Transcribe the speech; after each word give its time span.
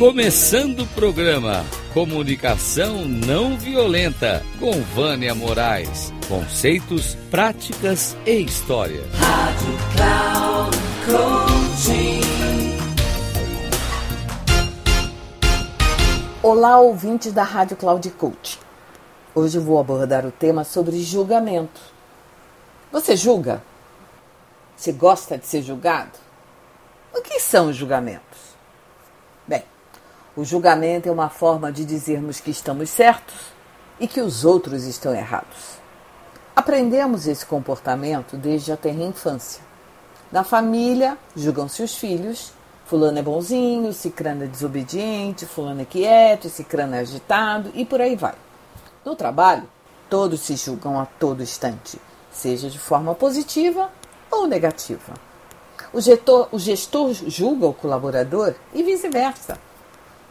Começando 0.00 0.80
o 0.80 0.86
programa 0.86 1.62
Comunicação 1.92 3.04
Não 3.04 3.58
Violenta 3.58 4.42
com 4.58 4.72
Vânia 4.80 5.34
Moraes. 5.34 6.10
Conceitos, 6.26 7.16
práticas 7.30 8.16
e 8.24 8.40
história. 8.40 9.02
Rádio 9.12 9.76
Cloud 9.94 10.76
Coaching. 11.04 12.20
Olá, 16.42 16.80
ouvintes 16.80 17.34
da 17.34 17.42
Rádio 17.42 17.76
Cloud 17.76 18.10
Coaching. 18.12 18.58
Hoje 19.34 19.58
vou 19.58 19.78
abordar 19.78 20.24
o 20.24 20.32
tema 20.32 20.64
sobre 20.64 20.98
julgamento. 21.02 21.78
Você 22.90 23.14
julga? 23.14 23.62
Você 24.74 24.92
gosta 24.92 25.36
de 25.36 25.46
ser 25.46 25.60
julgado? 25.60 26.18
O 27.14 27.20
que 27.20 27.38
são 27.38 27.68
os 27.68 27.76
julgamentos? 27.76 28.29
O 30.40 30.44
julgamento 30.46 31.06
é 31.06 31.12
uma 31.12 31.28
forma 31.28 31.70
de 31.70 31.84
dizermos 31.84 32.40
que 32.40 32.50
estamos 32.50 32.88
certos 32.88 33.36
e 34.00 34.08
que 34.08 34.22
os 34.22 34.42
outros 34.42 34.84
estão 34.84 35.14
errados. 35.14 35.76
Aprendemos 36.56 37.26
esse 37.26 37.44
comportamento 37.44 38.38
desde 38.38 38.72
a 38.72 38.76
terra 38.78 39.02
infância. 39.02 39.62
Na 40.32 40.42
família, 40.42 41.18
julgam-se 41.36 41.82
os 41.82 41.94
filhos. 41.94 42.54
Fulano 42.86 43.18
é 43.18 43.22
bonzinho, 43.22 43.92
cicrano 43.92 44.44
é 44.44 44.46
desobediente, 44.46 45.44
fulano 45.44 45.82
é 45.82 45.84
quieto, 45.84 46.48
cicrano 46.48 46.94
é 46.94 47.00
agitado 47.00 47.70
e 47.74 47.84
por 47.84 48.00
aí 48.00 48.16
vai. 48.16 48.34
No 49.04 49.14
trabalho, 49.14 49.64
todos 50.08 50.40
se 50.40 50.56
julgam 50.56 50.98
a 50.98 51.04
todo 51.04 51.42
instante, 51.42 52.00
seja 52.32 52.70
de 52.70 52.78
forma 52.78 53.14
positiva 53.14 53.90
ou 54.30 54.46
negativa. 54.46 55.12
O 55.92 56.00
gestor, 56.00 56.48
o 56.50 56.58
gestor 56.58 57.12
julga 57.12 57.66
o 57.66 57.74
colaborador 57.74 58.54
e 58.72 58.82
vice-versa. 58.82 59.68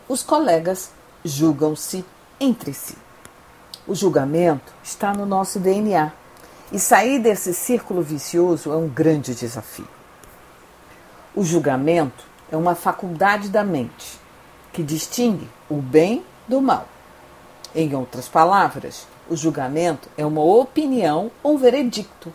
Os 0.09 0.23
colegas 0.23 0.89
julgam-se 1.23 2.03
entre 2.39 2.73
si. 2.73 2.97
O 3.87 3.93
julgamento 3.93 4.73
está 4.83 5.13
no 5.13 5.23
nosso 5.23 5.59
DNA 5.59 6.11
e 6.71 6.79
sair 6.79 7.19
desse 7.19 7.53
círculo 7.53 8.01
vicioso 8.01 8.71
é 8.71 8.75
um 8.75 8.87
grande 8.87 9.35
desafio. 9.35 9.87
O 11.35 11.43
julgamento 11.43 12.25
é 12.51 12.57
uma 12.57 12.73
faculdade 12.73 13.49
da 13.49 13.63
mente 13.63 14.19
que 14.73 14.81
distingue 14.81 15.47
o 15.69 15.75
bem 15.75 16.25
do 16.47 16.59
mal. 16.59 16.87
Em 17.75 17.93
outras 17.93 18.27
palavras, 18.27 19.05
o 19.29 19.35
julgamento 19.35 20.09
é 20.17 20.25
uma 20.25 20.41
opinião 20.41 21.29
ou 21.43 21.53
um 21.53 21.57
veredicto. 21.59 22.33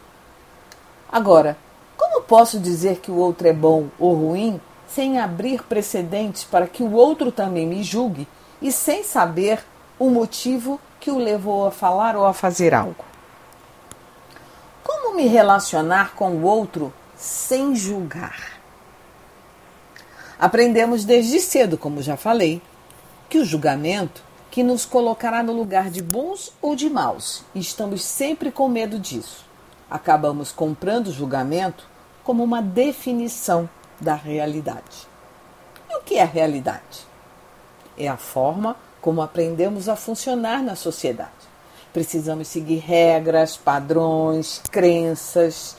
Agora, 1.10 1.58
como 1.96 2.22
posso 2.22 2.60
dizer 2.60 3.00
que 3.00 3.10
o 3.10 3.16
outro 3.16 3.48
é 3.48 3.52
bom 3.52 3.88
ou 3.98 4.14
ruim 4.14 4.60
sem 4.88 5.18
abrir 5.18 5.62
precedentes 5.62 6.44
para 6.44 6.66
que 6.66 6.82
o 6.82 6.92
outro 6.92 7.32
também 7.32 7.66
me 7.66 7.82
julgue 7.82 8.28
e 8.60 8.70
sem 8.70 9.02
saber 9.02 9.64
o 9.98 10.10
motivo 10.10 10.80
que 11.00 11.10
o 11.10 11.18
levou 11.18 11.66
a 11.66 11.70
falar 11.70 12.16
ou 12.16 12.26
a 12.26 12.32
fazer 12.32 12.74
algo? 12.74 13.04
Como 14.82 15.16
me 15.16 15.26
relacionar 15.26 16.14
com 16.14 16.30
o 16.30 16.42
outro 16.42 16.92
sem 17.16 17.74
julgar? 17.74 18.54
Aprendemos 20.38 21.04
desde 21.04 21.40
cedo, 21.40 21.78
como 21.78 22.02
já 22.02 22.16
falei, 22.16 22.60
que 23.28 23.38
o 23.38 23.44
julgamento 23.44 24.22
que 24.50 24.62
nos 24.62 24.86
colocará 24.86 25.42
no 25.42 25.52
lugar 25.52 25.90
de 25.90 26.00
bons 26.00 26.52
ou 26.62 26.76
de 26.76 26.88
maus, 26.88 27.42
e 27.54 27.58
estamos 27.58 28.04
sempre 28.04 28.52
com 28.52 28.68
medo 28.68 28.98
disso. 28.98 29.44
Acabamos 29.90 30.52
comprando 30.52 31.08
o 31.08 31.12
julgamento 31.12 31.88
como 32.22 32.42
uma 32.42 32.62
definição 32.62 33.68
da 34.04 34.14
realidade. 34.14 35.08
E 35.90 35.96
o 35.96 36.02
que 36.02 36.16
é 36.16 36.24
realidade? 36.24 37.06
É 37.98 38.06
a 38.06 38.16
forma 38.16 38.76
como 39.00 39.22
aprendemos 39.22 39.88
a 39.88 39.96
funcionar 39.96 40.62
na 40.62 40.76
sociedade. 40.76 41.30
Precisamos 41.92 42.48
seguir 42.48 42.78
regras, 42.78 43.56
padrões, 43.56 44.60
crenças, 44.70 45.76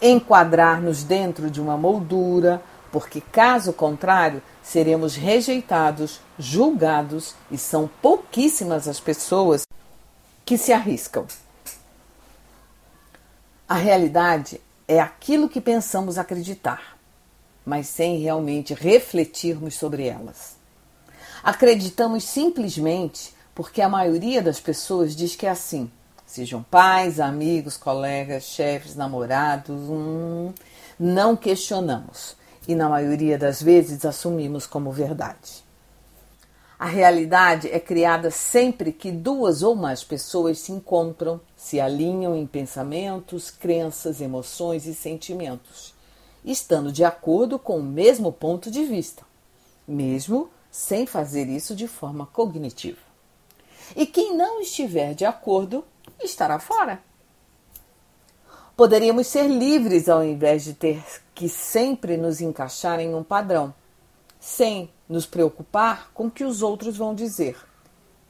enquadrar-nos 0.00 1.02
dentro 1.02 1.50
de 1.50 1.60
uma 1.60 1.76
moldura, 1.76 2.62
porque 2.92 3.20
caso 3.20 3.72
contrário, 3.72 4.42
seremos 4.62 5.16
rejeitados, 5.16 6.20
julgados 6.38 7.34
e 7.50 7.58
são 7.58 7.90
pouquíssimas 8.00 8.88
as 8.88 9.00
pessoas 9.00 9.66
que 10.44 10.56
se 10.56 10.72
arriscam. 10.72 11.26
A 13.68 13.74
realidade 13.74 14.60
é 14.86 15.00
aquilo 15.00 15.48
que 15.48 15.60
pensamos 15.60 16.18
acreditar, 16.18 16.95
mas 17.66 17.88
sem 17.88 18.18
realmente 18.20 18.72
refletirmos 18.72 19.74
sobre 19.74 20.06
elas. 20.06 20.56
Acreditamos 21.42 22.22
simplesmente 22.24 23.34
porque 23.54 23.82
a 23.82 23.88
maioria 23.88 24.40
das 24.40 24.60
pessoas 24.60 25.16
diz 25.16 25.34
que 25.34 25.46
é 25.46 25.50
assim. 25.50 25.90
Sejam 26.24 26.62
pais, 26.62 27.18
amigos, 27.18 27.76
colegas, 27.76 28.44
chefes, 28.44 28.94
namorados, 28.94 29.76
hum, 29.88 30.52
não 30.98 31.36
questionamos 31.36 32.36
e, 32.68 32.74
na 32.74 32.88
maioria 32.88 33.38
das 33.38 33.62
vezes, 33.62 34.04
assumimos 34.04 34.66
como 34.66 34.90
verdade. 34.90 35.64
A 36.78 36.86
realidade 36.86 37.70
é 37.70 37.80
criada 37.80 38.30
sempre 38.30 38.92
que 38.92 39.10
duas 39.10 39.62
ou 39.62 39.74
mais 39.74 40.04
pessoas 40.04 40.58
se 40.58 40.72
encontram, 40.72 41.40
se 41.56 41.80
alinham 41.80 42.36
em 42.36 42.46
pensamentos, 42.46 43.50
crenças, 43.50 44.20
emoções 44.20 44.84
e 44.86 44.94
sentimentos, 44.94 45.95
estando 46.46 46.92
de 46.92 47.04
acordo 47.04 47.58
com 47.58 47.78
o 47.78 47.82
mesmo 47.82 48.32
ponto 48.32 48.70
de 48.70 48.84
vista, 48.84 49.24
mesmo 49.86 50.48
sem 50.70 51.04
fazer 51.04 51.48
isso 51.48 51.74
de 51.74 51.88
forma 51.88 52.26
cognitiva. 52.26 53.00
E 53.96 54.06
quem 54.06 54.36
não 54.36 54.60
estiver 54.60 55.14
de 55.14 55.24
acordo 55.24 55.84
estará 56.22 56.58
fora. 56.58 57.02
Poderíamos 58.76 59.26
ser 59.26 59.48
livres 59.48 60.08
ao 60.08 60.22
invés 60.22 60.64
de 60.64 60.74
ter 60.74 61.02
que 61.34 61.48
sempre 61.48 62.16
nos 62.16 62.40
encaixar 62.40 63.00
em 63.00 63.14
um 63.14 63.24
padrão, 63.24 63.74
sem 64.38 64.90
nos 65.08 65.26
preocupar 65.26 66.10
com 66.12 66.26
o 66.26 66.30
que 66.30 66.44
os 66.44 66.62
outros 66.62 66.96
vão 66.96 67.14
dizer. 67.14 67.56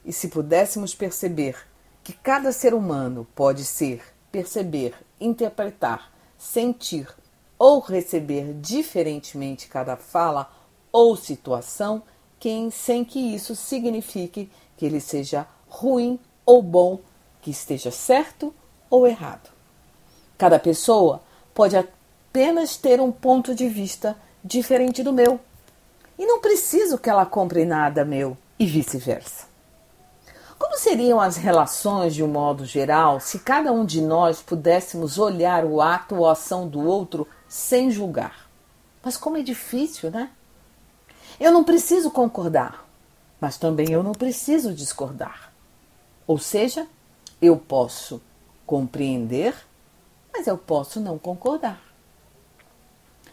E 0.05 0.13
se 0.13 0.29
pudéssemos 0.29 0.95
perceber 0.95 1.57
que 2.03 2.13
cada 2.13 2.53
ser 2.53 2.73
humano 2.73 3.27
pode 3.35 3.65
ser, 3.65 4.01
perceber, 4.31 4.93
interpretar, 5.19 6.13
sentir 6.37 7.13
ou 7.57 7.79
receber 7.79 8.53
diferentemente 8.53 9.67
cada 9.67 9.95
fala 9.95 10.51
ou 10.91 11.15
situação, 11.15 12.03
quem, 12.39 12.69
sem 12.69 13.03
que 13.03 13.19
isso 13.19 13.55
signifique 13.55 14.49
que 14.75 14.85
ele 14.85 14.99
seja 14.99 15.47
ruim 15.67 16.19
ou 16.45 16.61
bom, 16.61 16.99
que 17.41 17.51
esteja 17.51 17.91
certo 17.91 18.53
ou 18.89 19.07
errado. 19.07 19.49
Cada 20.37 20.59
pessoa 20.59 21.21
pode 21.53 21.75
apenas 21.75 22.77
ter 22.77 23.01
um 23.01 23.11
ponto 23.11 23.55
de 23.55 23.67
vista 23.67 24.15
diferente 24.43 25.01
do 25.01 25.11
meu. 25.11 25.39
E 26.17 26.25
não 26.25 26.39
preciso 26.39 26.97
que 26.97 27.09
ela 27.09 27.25
compre 27.25 27.65
nada 27.65 28.05
meu 28.05 28.37
e 28.59 28.65
vice-versa. 28.65 29.45
Como 30.57 30.77
seriam 30.77 31.19
as 31.19 31.37
relações 31.37 32.15
de 32.15 32.23
um 32.23 32.27
modo 32.27 32.65
geral 32.65 33.19
se 33.19 33.39
cada 33.39 33.71
um 33.71 33.85
de 33.85 34.01
nós 34.01 34.41
pudéssemos 34.41 35.19
olhar 35.19 35.63
o 35.63 35.81
ato 35.81 36.15
ou 36.15 36.27
ação 36.27 36.67
do 36.67 36.79
outro 36.79 37.27
sem 37.47 37.91
julgar? 37.91 38.49
Mas 39.03 39.17
como 39.17 39.37
é 39.37 39.41
difícil, 39.41 40.11
né? 40.11 40.29
Eu 41.39 41.51
não 41.51 41.63
preciso 41.63 42.11
concordar, 42.11 42.85
mas 43.39 43.57
também 43.57 43.91
eu 43.91 44.03
não 44.03 44.13
preciso 44.13 44.73
discordar. 44.73 45.51
Ou 46.25 46.37
seja, 46.37 46.87
eu 47.41 47.57
posso 47.57 48.21
compreender 48.65 49.55
mas 50.37 50.45
eu 50.45 50.57
posso 50.57 50.99
não 50.99 51.17
concordar. 51.17 51.81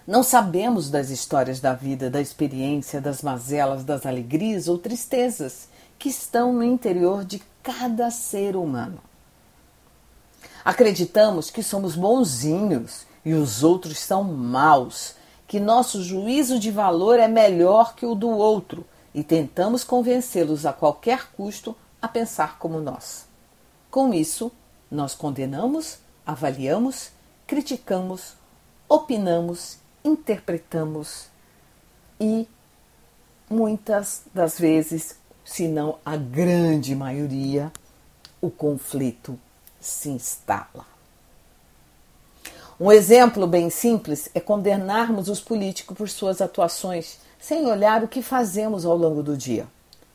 Não 0.06 0.22
sabemos 0.22 0.88
das 0.88 1.10
histórias 1.10 1.60
da 1.60 1.74
vida, 1.74 2.08
da 2.08 2.20
experiência, 2.20 2.98
das 2.98 3.20
mazelas, 3.20 3.84
das 3.84 4.06
alegrias 4.06 4.68
ou 4.68 4.78
tristezas 4.78 5.68
que 5.98 6.08
estão 6.08 6.52
no 6.52 6.62
interior 6.62 7.24
de 7.24 7.42
cada 7.62 8.10
ser 8.10 8.56
humano. 8.56 8.98
Acreditamos 10.64 11.50
que 11.50 11.62
somos 11.62 11.94
bonzinhos 11.94 13.06
e 13.24 13.34
os 13.34 13.62
outros 13.62 13.98
são 13.98 14.24
maus, 14.24 15.14
que 15.46 15.58
nosso 15.60 16.02
juízo 16.02 16.58
de 16.58 16.70
valor 16.70 17.18
é 17.18 17.28
melhor 17.28 17.94
que 17.94 18.06
o 18.06 18.14
do 18.14 18.28
outro 18.28 18.84
e 19.14 19.22
tentamos 19.22 19.84
convencê-los 19.84 20.66
a 20.66 20.72
qualquer 20.72 21.30
custo 21.32 21.76
a 22.00 22.08
pensar 22.08 22.58
como 22.58 22.80
nós. 22.80 23.26
Com 23.90 24.12
isso, 24.12 24.50
nós 24.90 25.14
condenamos 25.14 25.98
avaliamos, 26.26 27.10
criticamos, 27.46 28.34
opinamos, 28.88 29.78
interpretamos 30.04 31.26
e 32.18 32.48
muitas 33.48 34.22
das 34.32 34.58
vezes, 34.58 35.16
se 35.44 35.68
não 35.68 35.98
a 36.04 36.16
grande 36.16 36.94
maioria, 36.94 37.70
o 38.40 38.50
conflito 38.50 39.38
se 39.80 40.08
instala. 40.08 40.93
Um 42.80 42.90
exemplo 42.90 43.46
bem 43.46 43.70
simples 43.70 44.28
é 44.34 44.40
condenarmos 44.40 45.28
os 45.28 45.40
políticos 45.40 45.96
por 45.96 46.08
suas 46.08 46.40
atuações 46.40 47.18
sem 47.38 47.66
olhar 47.66 48.02
o 48.02 48.08
que 48.08 48.20
fazemos 48.20 48.84
ao 48.84 48.96
longo 48.96 49.22
do 49.22 49.36
dia. 49.36 49.64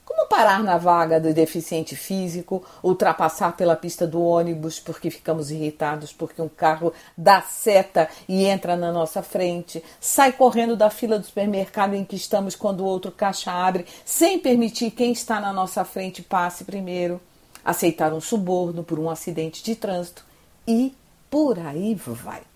Como 0.03 0.27
parar 0.27 0.61
na 0.61 0.77
vaga 0.77 1.21
do 1.21 1.33
deficiente 1.33 1.95
físico, 1.95 2.61
ultrapassar 2.83 3.55
pela 3.55 3.77
pista 3.77 4.05
do 4.05 4.21
ônibus 4.21 4.77
porque 4.77 5.09
ficamos 5.09 5.51
irritados 5.51 6.11
porque 6.11 6.41
um 6.41 6.49
carro 6.49 6.91
dá 7.17 7.41
seta 7.41 8.09
e 8.27 8.43
entra 8.43 8.75
na 8.75 8.91
nossa 8.91 9.23
frente, 9.23 9.81
sai 10.01 10.33
correndo 10.33 10.75
da 10.75 10.89
fila 10.89 11.17
do 11.17 11.25
supermercado 11.25 11.93
em 11.93 12.03
que 12.03 12.17
estamos 12.17 12.57
quando 12.57 12.81
o 12.81 12.85
outro 12.85 13.09
caixa 13.09 13.53
abre, 13.53 13.85
sem 14.03 14.37
permitir 14.37 14.91
quem 14.91 15.13
está 15.13 15.39
na 15.39 15.53
nossa 15.53 15.85
frente 15.85 16.21
passe 16.21 16.65
primeiro, 16.65 17.21
aceitar 17.63 18.11
um 18.11 18.19
suborno 18.19 18.83
por 18.83 18.99
um 18.99 19.09
acidente 19.09 19.63
de 19.63 19.75
trânsito 19.75 20.25
e 20.67 20.93
por 21.29 21.57
aí 21.57 21.95
vai. 21.95 22.48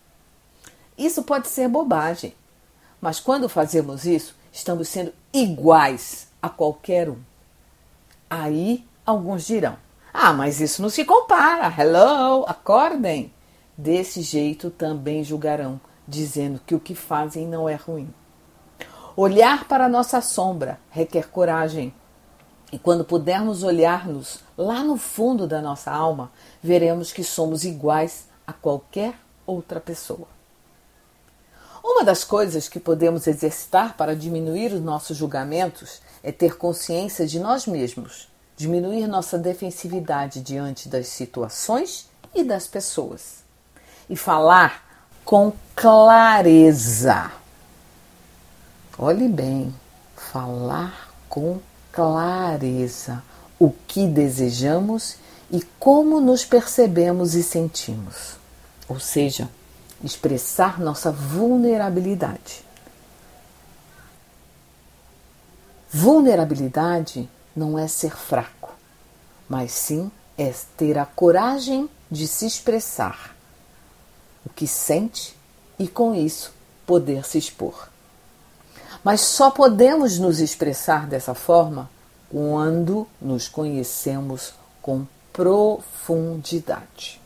Isso 0.97 1.23
pode 1.23 1.47
ser 1.47 1.67
bobagem, 1.67 2.35
mas 3.01 3.19
quando 3.19 3.49
fazemos 3.49 4.05
isso, 4.05 4.35
estamos 4.51 4.87
sendo 4.87 5.13
iguais 5.33 6.27
a 6.41 6.49
qualquer 6.49 7.09
um. 7.09 7.17
Aí 8.29 8.85
alguns 9.05 9.45
dirão: 9.45 9.77
Ah, 10.13 10.33
mas 10.33 10.61
isso 10.61 10.81
não 10.81 10.89
se 10.89 11.03
compara. 11.03 11.73
Hello, 11.77 12.45
acordem. 12.47 13.33
Desse 13.75 14.21
jeito 14.21 14.69
também 14.69 15.23
julgarão, 15.23 15.81
dizendo 16.07 16.61
que 16.65 16.75
o 16.75 16.79
que 16.79 16.93
fazem 16.93 17.47
não 17.47 17.67
é 17.67 17.75
ruim. 17.75 18.13
Olhar 19.15 19.67
para 19.67 19.85
a 19.85 19.89
nossa 19.89 20.21
sombra 20.21 20.79
requer 20.89 21.29
coragem. 21.29 21.93
E 22.71 22.79
quando 22.79 23.05
pudermos 23.05 23.61
olhar-nos 23.61 24.39
lá 24.57 24.83
no 24.83 24.97
fundo 24.97 25.47
da 25.47 25.61
nossa 25.61 25.91
alma, 25.91 26.31
veremos 26.61 27.11
que 27.11 27.23
somos 27.23 27.63
iguais 27.63 28.27
a 28.47 28.53
qualquer 28.53 29.13
outra 29.45 29.79
pessoa. 29.79 30.32
Uma 31.83 32.05
das 32.05 32.23
coisas 32.23 32.69
que 32.69 32.79
podemos 32.79 33.27
exercitar 33.27 33.97
para 33.97 34.15
diminuir 34.15 34.71
os 34.71 34.79
nossos 34.79 35.17
julgamentos 35.17 36.01
é 36.23 36.31
ter 36.31 36.55
consciência 36.55 37.27
de 37.27 37.39
nós 37.39 37.67
mesmos, 37.67 38.29
diminuir 38.55 39.05
nossa 39.05 39.37
defensividade 39.37 40.39
diante 40.39 40.87
das 40.87 41.07
situações 41.07 42.09
e 42.33 42.41
das 42.41 42.67
pessoas 42.67 43.43
e 44.09 44.15
falar 44.15 45.09
com 45.25 45.51
clareza. 45.75 47.31
Olhe 48.97 49.27
bem, 49.27 49.75
falar 50.15 51.13
com 51.27 51.59
clareza 51.91 53.21
o 53.59 53.71
que 53.87 54.07
desejamos 54.07 55.17
e 55.51 55.61
como 55.79 56.21
nos 56.21 56.45
percebemos 56.45 57.35
e 57.35 57.43
sentimos. 57.43 58.37
Ou 58.87 58.99
seja, 58.99 59.49
expressar 60.03 60.79
nossa 60.79 61.11
vulnerabilidade. 61.11 62.63
Vulnerabilidade 65.89 67.29
não 67.55 67.77
é 67.77 67.87
ser 67.87 68.15
fraco, 68.15 68.73
mas 69.47 69.71
sim 69.71 70.11
é 70.37 70.53
ter 70.75 70.97
a 70.97 71.05
coragem 71.05 71.89
de 72.09 72.27
se 72.27 72.45
expressar 72.45 73.35
o 74.45 74.49
que 74.49 74.67
sente 74.67 75.35
e 75.79 75.87
com 75.87 76.13
isso 76.13 76.53
poder 76.85 77.25
se 77.25 77.37
expor. 77.37 77.89
Mas 79.03 79.21
só 79.21 79.51
podemos 79.51 80.19
nos 80.19 80.39
expressar 80.39 81.07
dessa 81.07 81.33
forma 81.33 81.89
quando 82.29 83.07
nos 83.21 83.47
conhecemos 83.47 84.53
com 84.81 85.05
profundidade. 85.31 87.22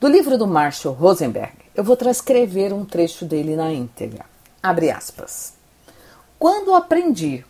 Do 0.00 0.06
livro 0.06 0.38
do 0.38 0.46
Marshall 0.46 0.94
Rosenberg, 0.94 1.54
eu 1.74 1.82
vou 1.82 1.96
transcrever 1.96 2.72
um 2.72 2.84
trecho 2.84 3.24
dele 3.24 3.56
na 3.56 3.72
íntegra. 3.72 4.24
Abre 4.62 4.92
aspas. 4.92 5.54
Quando 6.38 6.72
aprendi 6.72 7.44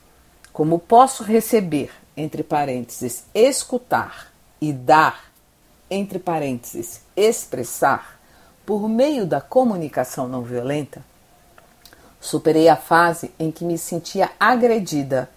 como 0.50 0.78
posso 0.78 1.22
receber, 1.22 1.90
entre 2.16 2.42
parênteses, 2.42 3.24
escutar 3.34 4.32
e 4.62 4.72
dar, 4.72 5.30
entre 5.90 6.18
parênteses, 6.18 7.02
expressar, 7.14 8.18
por 8.64 8.88
meio 8.88 9.26
da 9.26 9.42
comunicação 9.42 10.26
não 10.26 10.42
violenta, 10.42 11.04
superei 12.18 12.70
a 12.70 12.76
fase 12.76 13.30
em 13.38 13.50
que 13.50 13.62
me 13.62 13.76
sentia 13.76 14.30
agredida 14.40 15.28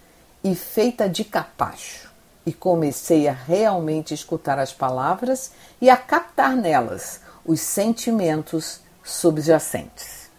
e 0.41 0.55
feita 0.55 1.09
de 1.09 1.25
capacho 1.25 2.10
e 2.45 2.51
comecei 2.51 3.27
a 3.27 3.33
realmente 3.33 4.13
escutar 4.13 4.57
as 4.57 4.73
palavras 4.73 5.51
e 5.79 5.89
a 5.89 5.97
captar 5.97 6.55
nelas 6.55 7.21
os 7.45 7.59
sentimentos 7.61 8.79
subjacentes. 9.03 10.29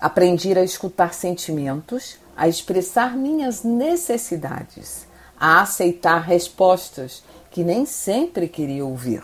Aprendi 0.00 0.56
a 0.58 0.62
escutar 0.62 1.12
sentimentos, 1.12 2.18
a 2.36 2.48
expressar 2.48 3.14
minhas 3.16 3.62
necessidades, 3.62 5.06
a 5.38 5.60
aceitar 5.60 6.20
respostas 6.20 7.22
que 7.50 7.62
nem 7.62 7.84
sempre 7.84 8.48
queria 8.48 8.84
ouvir. 8.84 9.22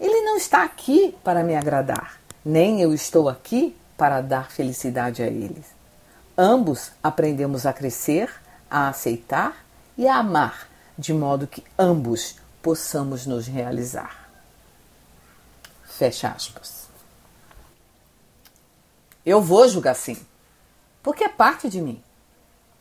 Ele 0.00 0.22
não 0.22 0.36
está 0.36 0.62
aqui 0.62 1.14
para 1.22 1.42
me 1.42 1.54
agradar, 1.54 2.18
nem 2.44 2.80
eu 2.80 2.94
estou 2.94 3.28
aqui 3.28 3.76
para 3.96 4.20
dar 4.20 4.50
felicidade 4.50 5.22
a 5.22 5.26
ele. 5.26 5.62
Ambos 6.36 6.92
aprendemos 7.02 7.66
a 7.66 7.72
crescer, 7.72 8.30
a 8.70 8.88
aceitar 8.88 9.65
e 9.96 10.06
a 10.06 10.16
amar, 10.16 10.68
de 10.98 11.12
modo 11.12 11.46
que 11.46 11.64
ambos 11.78 12.36
possamos 12.62 13.26
nos 13.26 13.46
realizar. 13.46 14.28
Fecha 15.84 16.28
aspas. 16.28 16.88
Eu 19.24 19.40
vou 19.40 19.68
julgar 19.68 19.94
sim, 19.94 20.16
porque 21.02 21.24
é 21.24 21.28
parte 21.28 21.68
de 21.68 21.80
mim. 21.80 22.02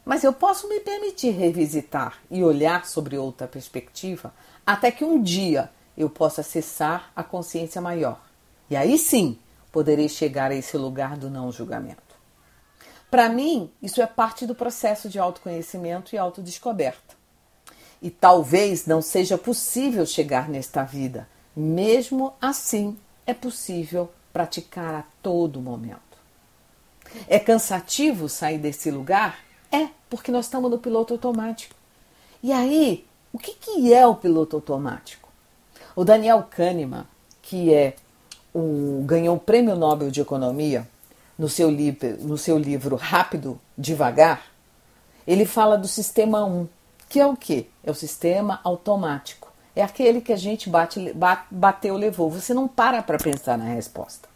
Mas 0.05 0.23
eu 0.23 0.31
posso 0.31 0.69
me 0.69 0.79
permitir 0.79 1.31
revisitar 1.31 2.19
e 2.29 2.43
olhar 2.43 2.85
sobre 2.85 3.17
outra 3.17 3.47
perspectiva 3.47 4.31
até 4.65 4.91
que 4.91 5.03
um 5.03 5.21
dia 5.21 5.71
eu 5.97 6.09
possa 6.09 6.41
acessar 6.41 7.11
a 7.15 7.23
consciência 7.23 7.81
maior. 7.81 8.19
E 8.69 8.75
aí 8.75 8.97
sim 8.97 9.39
poderei 9.71 10.07
chegar 10.07 10.51
a 10.51 10.55
esse 10.55 10.77
lugar 10.77 11.17
do 11.17 11.29
não 11.29 11.51
julgamento. 11.51 12.04
Para 13.15 13.29
mim, 13.29 13.71
isso 13.81 14.01
é 14.01 14.05
parte 14.05 14.45
do 14.45 14.53
processo 14.53 15.07
de 15.07 15.17
autoconhecimento 15.17 16.13
e 16.13 16.17
autodescoberta. 16.17 17.15
E 18.01 18.09
talvez 18.09 18.85
não 18.85 19.01
seja 19.01 19.37
possível 19.37 20.05
chegar 20.05 20.49
nesta 20.49 20.83
vida. 20.83 21.25
Mesmo 21.55 22.33
assim, 22.41 22.97
é 23.25 23.33
possível 23.33 24.11
praticar 24.33 24.93
a 24.95 25.03
todo 25.23 25.61
momento. 25.61 26.01
É 27.25 27.39
cansativo 27.39 28.27
sair 28.27 28.57
desse 28.57 28.91
lugar? 28.91 29.39
É, 29.71 29.87
porque 30.09 30.29
nós 30.29 30.43
estamos 30.43 30.69
no 30.69 30.77
piloto 30.77 31.13
automático. 31.13 31.73
E 32.43 32.51
aí, 32.51 33.05
o 33.31 33.39
que, 33.39 33.53
que 33.53 33.93
é 33.93 34.05
o 34.05 34.15
piloto 34.15 34.57
automático? 34.57 35.29
O 35.95 36.03
Daniel 36.03 36.45
Kahneman, 36.51 37.07
que 37.41 37.73
é 37.73 37.95
um, 38.53 39.05
ganhou 39.05 39.37
o 39.37 39.39
Prêmio 39.39 39.77
Nobel 39.77 40.11
de 40.11 40.19
Economia, 40.19 40.85
no 41.37 41.49
seu, 41.49 41.69
livro, 41.69 42.17
no 42.21 42.37
seu 42.37 42.57
livro 42.57 42.95
Rápido, 42.95 43.59
Devagar, 43.77 44.41
ele 45.27 45.45
fala 45.45 45.77
do 45.77 45.87
sistema 45.87 46.45
1, 46.45 46.67
que 47.09 47.19
é 47.19 47.25
o 47.25 47.35
que? 47.35 47.69
É 47.83 47.91
o 47.91 47.95
sistema 47.95 48.59
automático. 48.63 49.51
É 49.75 49.81
aquele 49.81 50.21
que 50.21 50.31
a 50.31 50.37
gente 50.37 50.69
bate, 50.69 51.11
bate 51.13 51.47
bateu, 51.51 51.97
levou. 51.97 52.29
Você 52.29 52.53
não 52.53 52.67
para 52.67 53.03
para 53.03 53.17
pensar 53.17 53.57
na 53.57 53.65
resposta. 53.65 54.29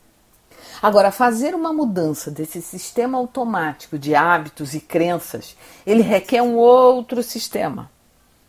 Agora, 0.82 1.12
fazer 1.12 1.56
uma 1.56 1.72
mudança 1.72 2.29
desse 2.29 2.62
sistema 2.62 3.18
automático 3.18 3.98
de 3.98 4.15
hábitos 4.15 4.74
e 4.74 4.79
crenças, 4.79 5.56
ele 5.86 6.01
requer 6.01 6.41
um 6.41 6.56
outro 6.56 7.24
sistema, 7.24 7.89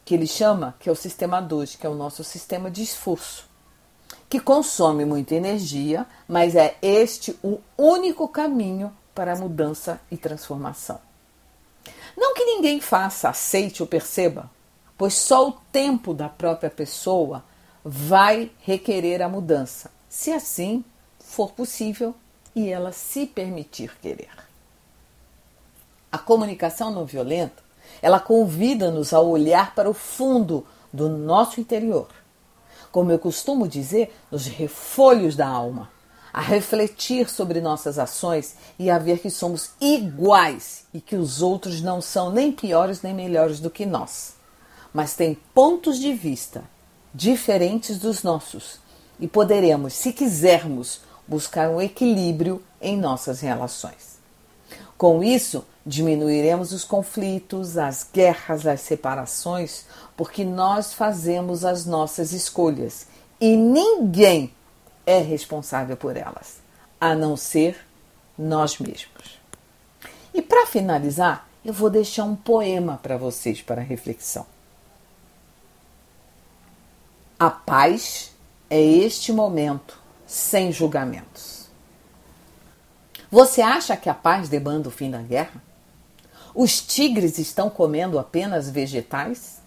que 0.04 0.14
ele 0.14 0.26
chama, 0.26 0.74
que 0.80 0.88
é 0.88 0.92
o 0.92 0.96
sistema 0.96 1.40
2, 1.40 1.76
que 1.76 1.86
é 1.86 1.90
o 1.90 1.94
nosso 1.94 2.24
sistema 2.24 2.70
de 2.70 2.82
esforço 2.82 3.49
que 4.30 4.38
consome 4.38 5.04
muita 5.04 5.34
energia, 5.34 6.06
mas 6.28 6.54
é 6.54 6.76
este 6.80 7.36
o 7.42 7.58
único 7.76 8.28
caminho 8.28 8.96
para 9.12 9.32
a 9.32 9.36
mudança 9.36 10.00
e 10.08 10.16
transformação. 10.16 11.00
Não 12.16 12.32
que 12.32 12.44
ninguém 12.44 12.80
faça, 12.80 13.28
aceite 13.28 13.82
ou 13.82 13.88
perceba, 13.88 14.48
pois 14.96 15.14
só 15.14 15.48
o 15.48 15.52
tempo 15.72 16.14
da 16.14 16.28
própria 16.28 16.70
pessoa 16.70 17.44
vai 17.84 18.52
requerer 18.60 19.20
a 19.20 19.28
mudança, 19.28 19.90
se 20.08 20.30
assim 20.30 20.84
for 21.18 21.50
possível 21.50 22.14
e 22.54 22.68
ela 22.68 22.92
se 22.92 23.26
permitir 23.26 23.98
querer. 24.00 24.30
A 26.12 26.18
comunicação 26.18 26.92
não 26.92 27.04
violenta, 27.04 27.64
ela 28.00 28.20
convida-nos 28.20 29.12
a 29.12 29.20
olhar 29.20 29.74
para 29.74 29.90
o 29.90 29.94
fundo 29.94 30.64
do 30.92 31.08
nosso 31.08 31.60
interior 31.60 32.06
como 32.90 33.10
eu 33.10 33.18
costumo 33.18 33.68
dizer, 33.68 34.14
nos 34.30 34.46
refolhos 34.46 35.36
da 35.36 35.46
alma, 35.46 35.90
a 36.32 36.40
refletir 36.40 37.28
sobre 37.28 37.60
nossas 37.60 37.98
ações 37.98 38.54
e 38.78 38.88
a 38.88 38.98
ver 38.98 39.18
que 39.18 39.30
somos 39.30 39.70
iguais 39.80 40.84
e 40.94 41.00
que 41.00 41.16
os 41.16 41.42
outros 41.42 41.80
não 41.80 42.00
são 42.00 42.30
nem 42.30 42.52
piores 42.52 43.02
nem 43.02 43.12
melhores 43.12 43.60
do 43.60 43.70
que 43.70 43.84
nós, 43.84 44.34
mas 44.92 45.14
têm 45.14 45.36
pontos 45.52 45.98
de 45.98 46.12
vista 46.12 46.62
diferentes 47.12 47.98
dos 47.98 48.22
nossos 48.22 48.78
e 49.18 49.26
poderemos, 49.26 49.92
se 49.92 50.12
quisermos, 50.12 51.00
buscar 51.26 51.68
um 51.68 51.80
equilíbrio 51.80 52.62
em 52.80 52.96
nossas 52.96 53.40
relações. 53.40 54.18
Com 54.96 55.22
isso, 55.22 55.64
diminuiremos 55.84 56.72
os 56.72 56.84
conflitos, 56.84 57.78
as 57.78 58.06
guerras, 58.12 58.66
as 58.66 58.80
separações, 58.80 59.84
porque 60.16 60.44
nós 60.44 60.92
fazemos 60.92 61.64
as 61.64 61.86
nossas 61.86 62.32
escolhas 62.32 63.06
e 63.40 63.56
ninguém 63.56 64.52
é 65.06 65.18
responsável 65.18 65.96
por 65.96 66.16
elas, 66.16 66.60
a 67.00 67.14
não 67.14 67.36
ser 67.36 67.84
nós 68.38 68.78
mesmos. 68.78 69.40
E 70.32 70.42
para 70.42 70.66
finalizar, 70.66 71.48
eu 71.64 71.72
vou 71.72 71.90
deixar 71.90 72.24
um 72.24 72.36
poema 72.36 72.98
para 73.02 73.16
vocês 73.16 73.60
para 73.60 73.82
reflexão. 73.82 74.46
A 77.38 77.50
paz 77.50 78.32
é 78.68 78.80
este 78.80 79.32
momento 79.32 79.98
sem 80.26 80.70
julgamentos. 80.70 81.68
Você 83.30 83.62
acha 83.62 83.96
que 83.96 84.08
a 84.08 84.14
paz 84.14 84.48
demanda 84.48 84.88
o 84.88 84.92
fim 84.92 85.10
da 85.10 85.22
guerra? 85.22 85.69
Os 86.54 86.80
tigres 86.80 87.38
estão 87.38 87.70
comendo 87.70 88.18
apenas 88.18 88.68
vegetais? 88.68 89.60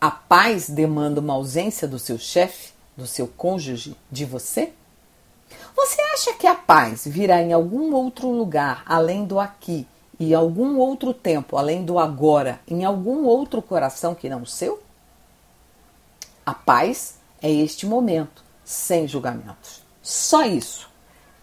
A 0.00 0.10
paz 0.10 0.70
demanda 0.70 1.20
uma 1.20 1.34
ausência 1.34 1.86
do 1.86 1.98
seu 1.98 2.18
chefe, 2.18 2.72
do 2.96 3.06
seu 3.06 3.26
cônjuge, 3.26 3.96
de 4.10 4.24
você? 4.24 4.72
Você 5.76 6.00
acha 6.14 6.34
que 6.34 6.46
a 6.46 6.54
paz 6.54 7.06
virá 7.06 7.42
em 7.42 7.52
algum 7.52 7.94
outro 7.94 8.30
lugar 8.30 8.82
além 8.86 9.24
do 9.24 9.38
aqui 9.38 9.86
e 10.18 10.34
algum 10.34 10.78
outro 10.78 11.14
tempo 11.14 11.56
além 11.56 11.84
do 11.84 11.98
agora, 11.98 12.60
em 12.66 12.84
algum 12.84 13.24
outro 13.24 13.62
coração 13.62 14.14
que 14.14 14.28
não 14.28 14.42
o 14.42 14.46
seu? 14.46 14.82
A 16.44 16.54
paz 16.54 17.18
é 17.42 17.50
este 17.50 17.86
momento, 17.86 18.42
sem 18.64 19.06
julgamentos. 19.06 19.82
Só 20.02 20.44
isso. 20.44 20.88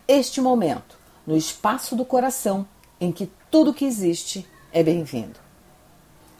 Este 0.07 0.41
momento, 0.41 0.97
no 1.25 1.37
espaço 1.37 1.95
do 1.95 2.03
coração, 2.03 2.67
em 2.99 3.11
que 3.11 3.31
tudo 3.49 3.73
que 3.73 3.85
existe 3.85 4.47
é 4.75 4.83
bem-vindo. 4.83 5.39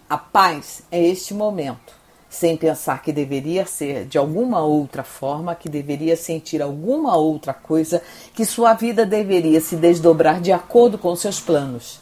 A 0.10 0.18
paz 0.18 0.84
é 0.92 1.01
este 1.01 1.34
momento, 1.34 1.94
sem 2.30 2.58
pensar 2.58 3.01
que 3.01 3.13
deveria 3.13 3.65
ser 3.65 4.04
de 4.04 4.18
alguma 4.18 4.60
outra 4.60 5.06
forma, 5.06 5.56
que 5.56 5.70
deveria 5.70 6.18
sentir 6.18 6.62
alguma 6.62 7.15
outra 7.15 7.54
coisa, 7.54 8.01
que 8.34 8.44
sua 8.44 8.74
vida 8.74 9.06
deveria 9.06 9.62
se 9.62 9.77
desdobrar 9.77 10.42
de 10.42 10.51
acordo 10.51 10.98
com 10.98 11.15
seus 11.15 11.39
planos. 11.39 12.01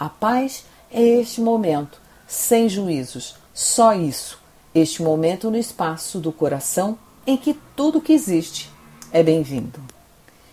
A 0.00 0.08
paz 0.08 0.64
é 0.90 1.02
este 1.02 1.42
momento, 1.42 2.00
sem 2.26 2.66
juízos, 2.66 3.36
só 3.52 3.92
isso 3.92 4.42
este 4.74 5.02
momento 5.02 5.50
no 5.50 5.58
espaço 5.58 6.18
do 6.18 6.32
coração 6.32 6.98
em 7.26 7.36
que 7.36 7.54
tudo 7.76 8.00
que 8.00 8.14
existe 8.14 8.70
é 9.12 9.22
bem-vindo. 9.22 9.80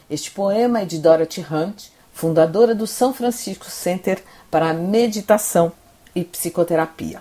Este 0.09 0.29
poema 0.29 0.81
é 0.81 0.85
de 0.85 0.99
Dorothy 0.99 1.39
Hunt, 1.49 1.85
fundadora 2.21 2.75
do 2.75 2.85
São 2.85 3.11
Francisco 3.15 3.65
Center 3.65 4.23
para 4.51 4.75
Meditação 4.75 5.71
e 6.13 6.23
Psicoterapia. 6.23 7.19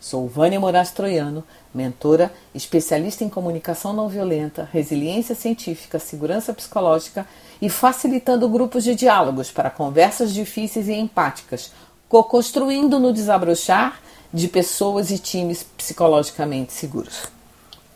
Sou 0.00 0.26
Vânia 0.26 0.58
Moraes 0.58 0.90
Troiano, 0.90 1.44
mentora, 1.72 2.32
especialista 2.52 3.22
em 3.22 3.28
comunicação 3.28 3.92
não 3.92 4.08
violenta, 4.08 4.68
resiliência 4.72 5.36
científica, 5.36 6.00
segurança 6.00 6.52
psicológica 6.52 7.24
e 7.62 7.70
facilitando 7.70 8.48
grupos 8.48 8.82
de 8.82 8.96
diálogos 8.96 9.52
para 9.52 9.70
conversas 9.70 10.34
difíceis 10.34 10.88
e 10.88 10.94
empáticas, 10.94 11.70
co-construindo 12.08 12.98
no 12.98 13.12
desabrochar 13.12 14.00
de 14.34 14.48
pessoas 14.48 15.12
e 15.12 15.20
times 15.20 15.62
psicologicamente 15.62 16.72
seguros. 16.72 17.28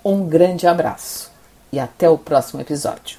Um 0.04 0.28
grande 0.28 0.68
abraço 0.68 1.28
e 1.72 1.80
até 1.80 2.08
o 2.08 2.16
próximo 2.16 2.60
episódio. 2.60 3.18